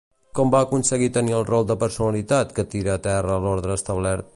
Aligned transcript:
Com 0.37 0.53
va 0.55 0.61
aconseguir 0.65 1.09
tenir 1.17 1.35
el 1.41 1.45
rol 1.51 1.69
de 1.73 1.77
personalitat 1.85 2.57
que 2.61 2.69
tira 2.75 2.97
a 2.97 3.05
terra 3.09 3.41
l'ordre 3.47 3.81
establert? 3.83 4.29